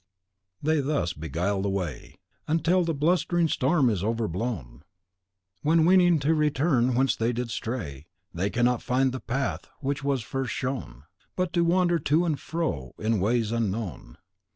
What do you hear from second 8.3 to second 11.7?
They cannot finde that path which first was showne, But